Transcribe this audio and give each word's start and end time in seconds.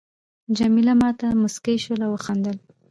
جميله 0.57 0.93
ما 1.01 1.09
ته 1.19 1.27
مسکی 1.41 1.75
شول 1.83 2.01
او 2.05 2.11
وخندل. 2.15 2.57